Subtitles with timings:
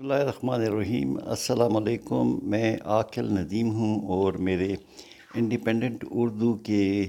[0.00, 4.74] اللہ الرحمن الرحیم۔ السلام علیکم۔ میں عاقل ندیم ہوں اور میرے
[5.34, 7.06] انڈیپینڈنٹ اردو کے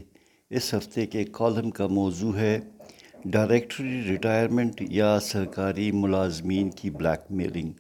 [0.49, 2.59] اس ہفتے کے کالم کا موضوع ہے
[3.25, 7.71] ڈائریکٹری ریٹائرمنٹ یا سرکاری ملازمین کی بلیک میلنگ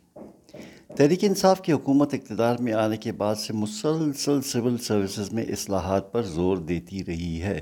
[0.95, 6.11] تحریک انصاف کی حکومت اقتدار میں آنے کے بعد سے مسلسل سول سروسز میں اصلاحات
[6.13, 7.61] پر زور دیتی رہی ہے۔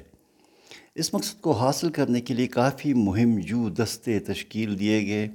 [0.95, 5.27] اس مقصد کو حاصل کرنے کے لیے کافی مہم جو دستے تشکیل دیے گئے۔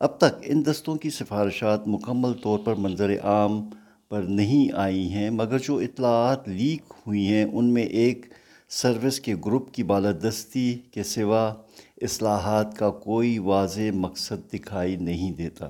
[0.00, 3.70] اب تک ان دستوں کی سفارشات مکمل طور پر منظر عام
[4.08, 8.26] پر نہیں آئی ہیں، مگر جو اطلاعات لیک ہوئی ہیں، ان میں ایک
[8.68, 11.54] سروس کے گروپ کی بالادستی کے سوا
[12.02, 15.66] اصلاحات کا کوئی واضح مقصد دکھائی نہیں دیتا۔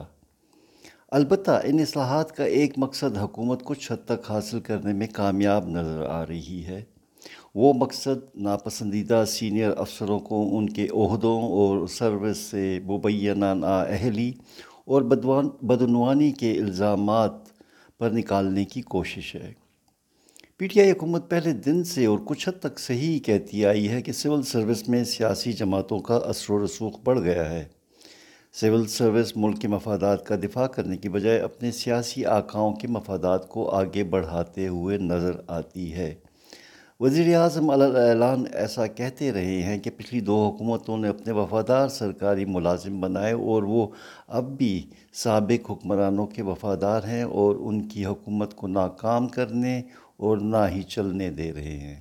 [1.10, 6.06] البتہ ان اصلاحات کا ایک مقصد حکومت کچھ حد تک حاصل کرنے میں کامیاب نظر
[6.06, 6.82] آ رہی ہے۔
[7.54, 14.32] وہ مقصد ناپسندیدہ سینئر افسروں کو ان کے عہدوں اور سروس سے مبینہ نااہلی
[14.84, 17.32] اور بدوان بدعنوانی کے الزامات
[17.98, 19.52] پر نکالنے کی کوشش ہے۔
[20.56, 24.02] پی ٹی آئی حکومت پہلے دن سے اور کچھ حد تک صحیح کہتی آئی ہے
[24.02, 27.64] کہ سول سروس میں سیاسی جماعتوں کا اثر و رسوخ بڑھ گیا ہے۔
[28.52, 33.48] سول سروس ملک کے مفادات کا دفاع کرنے کی بجائے اپنے سیاسی آقاؤں کے مفادات
[33.48, 36.14] کو آگے بڑھاتے ہوئے نظر آتی ہے۔
[37.00, 42.44] وزیر اعظم اعلان ایسا کہتے رہے ہیں کہ پچھلی دو حکومتوں نے اپنے وفادار سرکاری
[42.44, 43.86] ملازم بنائے اور وہ
[44.28, 49.82] اب بھی سابق حکمرانوں کے وفادار ہیں اور ان کی حکومت کو ناکام کرنے
[50.16, 52.00] اور نہ ہی چلنے دے رہے ہیں۔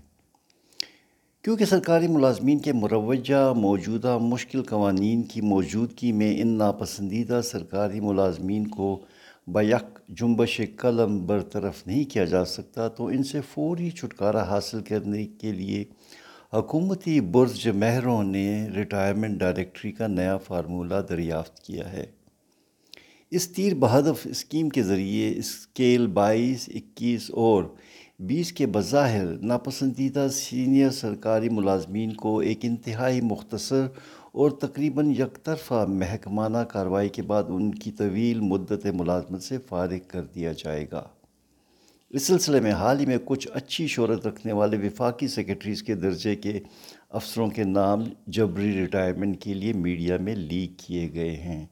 [1.44, 8.68] کیونکہ سرکاری ملازمین کے مروجہ، موجودہ مشکل قوانین کی موجودگی میں ان ناپسندیدہ سرکاری ملازمین
[8.68, 9.00] کو
[9.48, 15.26] بیک جنبش قلم برطرف نہیں کیا جا سکتا، تو ان سے فوری چھٹکارا حاصل کرنے
[15.26, 15.84] کے لیے
[16.54, 22.06] حکومتی برج مہروں نے ریٹائرمنٹ ڈائریکٹری کا نیا فارمولہ دریافت کیا ہے۔
[23.32, 27.64] اس تیر بہدف اسکیم کے ذریعے اسکیل بائیس، اکیس اور
[28.20, 33.86] بیس کے بظاہر ناپسندیدہ سینئر سرکاری ملازمین کو ایک انتہائی مختصر
[34.32, 39.98] اور تقریباً یک طرفہ محکمانہ کارروائی کے بعد ان کی طویل مدت ملازمت سے فارغ
[40.08, 41.04] کر دیا جائے گا۔
[42.10, 46.36] اس سلسلے میں حال ہی میں کچھ اچھی شہرت رکھنے والے وفاقی سیکرٹریز کے درجے
[46.36, 46.60] کے
[47.10, 51.66] افسروں کے نام جبری ریٹائرمنٹ کے لیے میڈیا میں لیک کیے گئے ہیں۔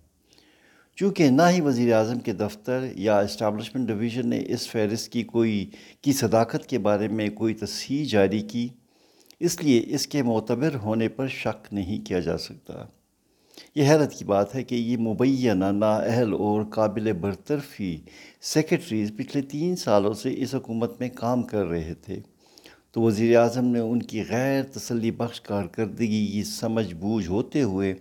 [0.96, 5.70] چونکہ نہ ہی وزیر اعظم کے دفتر یا اسٹابلشمنٹ ڈویژن نے اس فہرست کی کوئی،
[6.02, 8.68] کی صداقت کے بارے میں کوئی تصحیح جاری کی
[9.40, 12.74] اس لیے اس کے معتبر ہونے پر شک نہیں کیا جا سکتا۔
[13.76, 17.98] یہ حیرت کی بات ہے کہ یہ مبینہ، نااہل اور قابل برطرفی
[18.42, 22.22] سیکرٹریز پچھلے تین سالوں سے اس حکومت میں کام کر رہے تھے۔
[22.92, 27.94] تو وزیر اعظم نے ان کی غیر تسلی بخش کارکردگی کی سمجھ بوجھ ہوتے ہوئے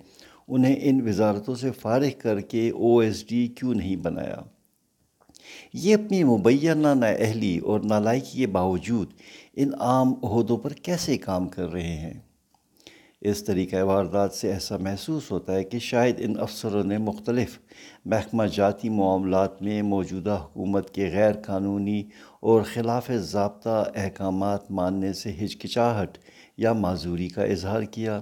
[0.49, 4.37] انہیں ان وزارتوں سے فارغ کر کے او ایس ڈی کیوں نہیں بنایا؟
[5.73, 9.13] یہ اپنی مبینہ نااہلی اور نالائکی کے باوجود
[9.57, 12.15] ان عام عہدوں پر کیسے کام کر رہے ہیں؟
[13.21, 17.59] اس طریقہ واردات سے ایسا محسوس ہوتا ہے کہ شاید ان افسروں نے مختلف
[18.05, 22.03] محکمہ جاتی معاملات میں موجودہ حکومت کے غیر قانونی
[22.41, 26.19] اور خلاف ضابطہ احکامات ماننے سے ہچکچاہٹ
[26.57, 28.21] یا معذوری کا اظہار کیا،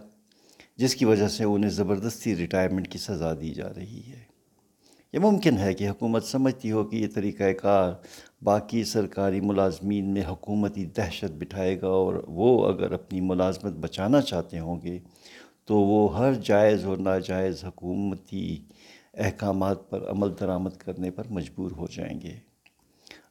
[0.76, 4.33] جس کی وجہ سے انہیں زبردستی ریٹائرمنٹ کی سزا دی جا رہی ہے۔
[5.14, 7.92] یہ ممکن ہے کہ حکومت سمجھتی ہو کہ یہ طریقہ کار
[8.42, 14.58] باقی سرکاری ملازمین میں حکومتی دہشت بٹھائے گا اور وہ اگر اپنی ملازمت بچانا چاہتے
[14.58, 14.98] ہوں گے
[15.64, 18.58] تو وہ ہر جائز اور ناجائز حکومتی
[19.14, 22.34] احکامات پر عمل درآمد کرنے پر مجبور ہو جائیں گے۔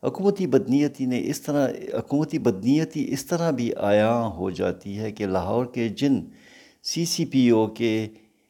[0.04, 5.26] حکومتی بدنیتی نے اس طرح، حکومتی بدنیتی اس طرح بھی آیاں ہو جاتی ہے کہ
[5.26, 6.22] لاہور کے جن
[6.84, 8.08] سی سی پی او کے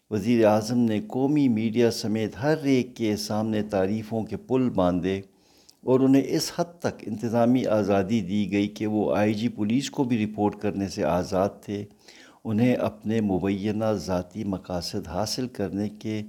[0.09, 5.22] وزیر اعظم نے قومی میڈیا سمیت ہر ایک کے سامنے تعریفوں کے پل باندھے
[5.84, 10.03] اور انہیں اس حد تک انتظامی آزادی دی گئی کہ وہ آئی جی پولیس کو
[10.03, 11.86] بھی رپورٹ کرنے سے آزاد تھے۔
[12.44, 16.22] انہیں اپنے مبینہ ذاتی مقاصد حاصل کرنے کے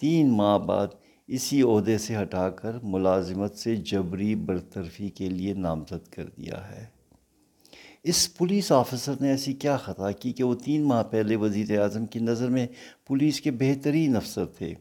[0.00, 0.86] تین ماہ بعد
[1.26, 7.01] اسی عہدے سے ہٹا کر ملازمت سے جبری برطرفی کے لیے نامزد کر دیا ہے۔
[8.02, 12.06] اس پولیس آفیسر نے ایسی کیا خطا کی کہ وہ تین ماہ پہلے وزیر اعظم
[12.06, 12.66] کی نظر میں
[13.06, 14.74] پولیس کے بہترین افسر تھے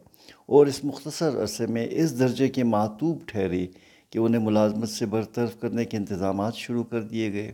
[0.46, 3.68] اور اس مختصر عرصے میں اس درجے کے معتوب ٹھہرے
[4.10, 7.52] کہ انہیں ملازمت سے برطرف کرنے کے انتظامات شروع کر دیے گئے۔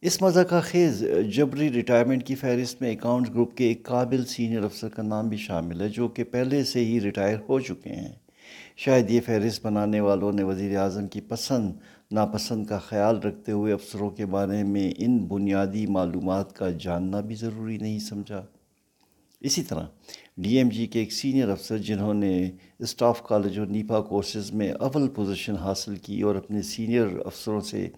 [0.00, 4.62] اس مزہ کا خیز جبری ریٹائرمنٹ کی فہرست میں اکاؤنٹ گروپ کے ایک قابل سینئر
[4.62, 8.12] افسر کا نام بھی شامل ہے جو کہ پہلے سے ہی ریٹائر ہو چکے ہیں۔
[8.76, 11.72] شاید یہ فہرست بنانے والوں نے وزیر اعظم کی پسند
[12.14, 17.34] ناپسند کا خیال رکھتے ہوئے افسروں کے بارے میں ان بنیادی معلومات کا جاننا بھی
[17.34, 18.44] ضروری نہیں سمجھا۔
[19.40, 19.86] اسی طرح
[20.38, 24.72] ڈی ایم جی کے ایک سینئر افسر جنہوں نے اسٹاف کالج اور نیپا کورسز میں
[24.72, 27.88] اول پوزیشن حاصل کی اور اپنے سینئر افسروں سے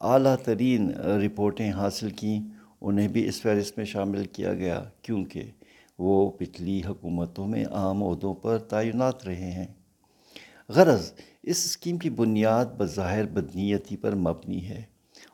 [0.00, 0.90] اعلیٰ ترین
[1.24, 2.40] رپورٹیں حاصل کیں،
[2.80, 5.50] انہیں بھی اس فہرست میں شامل کیا گیا کیونکہ
[5.98, 9.66] وہ پچھلی حکومتوں میں عام عہدوں پر تعینات رہے ہیں۔
[10.68, 11.12] غرض
[11.42, 14.82] اس اسکیم کی بنیاد بظاہر بدنیتی پر مبنی ہے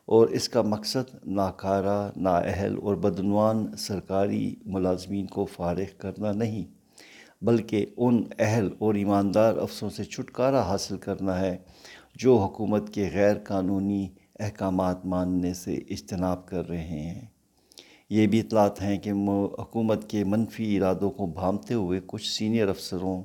[0.07, 6.65] اور اس کا مقصد ناکارہ، نااہل اور بدعنوان سرکاری ملازمین کو فارغ کرنا نہیں،
[7.43, 11.57] بلکہ ان اہل اور ایماندار افسروں سے چھٹکارا حاصل کرنا ہے
[12.15, 14.09] جو حکومت کے غیر قانونی
[14.41, 17.27] احکامات ماننے سے اجتناب کر رہے ہیں۔
[18.11, 19.11] یہ بھی اطلاعات ہیں کہ
[19.59, 23.23] حکومت کے منفی ارادوں کو بھامتے ہوئے کچھ سینئر افسروں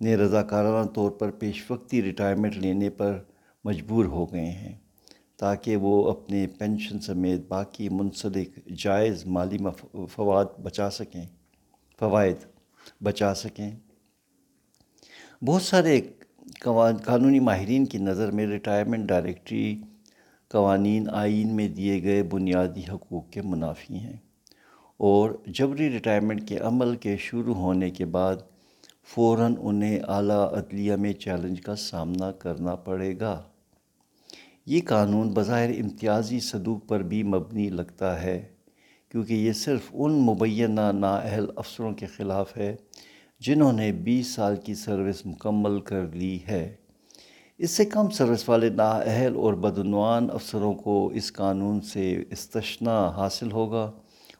[0.00, 3.18] نے رضاکارانہ طور پر پیش وقتی ریٹائرمنٹ لینے پر
[3.64, 4.74] مجبور ہو گئے ہیں
[5.36, 9.58] تاکہ وہ اپنے پینشن سمیت باقی منسلک جائز مالی
[10.12, 11.24] فواد بچا سکیں،
[12.00, 12.44] فوائد
[13.02, 13.70] بچا سکیں۔
[15.42, 16.00] بہت سارے
[17.04, 19.80] قانونی ماہرین کی نظر میں ریٹائرمنٹ ڈائریکٹری
[20.50, 24.16] قوانین آئین میں دیے گئے بنیادی حقوق کے منافی ہیں
[25.00, 28.36] اور جبری ریٹائرمنٹ کے عمل کے شروع ہونے کے بعد
[29.14, 33.42] فوراً انہیں اعلیٰ عدلیہ میں چیلنج کا سامنا کرنا پڑے گا۔
[34.66, 38.48] یہ قانون بظاہر امتیازی صدوق پر بھی مبنی لگتا ہے،
[39.08, 42.76] کیونکہ یہ صرف ان مبینہ نااہل افسروں کے خلاف ہے
[43.40, 46.74] جنہوں نے بیس سال کی سروس مکمل کر لی ہے۔
[47.58, 53.52] اس سے کم سروس والے نااہل اور بدعنوان افسروں کو اس قانون سے استثنا حاصل
[53.52, 53.92] ہوگا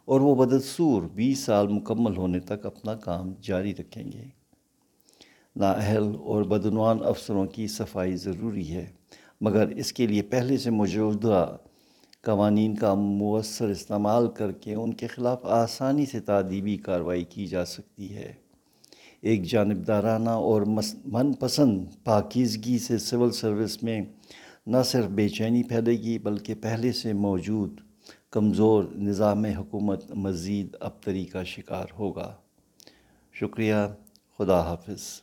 [0.04, 4.45] اور وہ بدسور بیس سال مکمل ہونے تک اپنا کام جاری رکھیں گے۔
[5.56, 8.87] نااہل اور بدعنوان افسروں کی صفائی ضروری ہے۔
[9.41, 11.56] مگر اس کے لیے پہلے سے موجودہ
[12.23, 17.64] قوانین کا مؤثر استعمال کر کے ان کے خلاف آسانی سے تعدیبی کارروائی کی جا
[17.64, 18.32] سکتی ہے۔
[19.20, 20.62] ایک جانبدارانہ اور
[21.06, 24.00] من پسند پاکیزگی سے سول سروس میں
[24.67, 27.81] نہ صرف بے چینی پھیلے گی، بلکہ پہلے سے موجود
[28.31, 32.35] کمزور نظام حکومت مزید ابتری کا شکار ہوگا۔
[33.32, 33.75] شکریہ،
[34.38, 35.06] خدا حافظ۔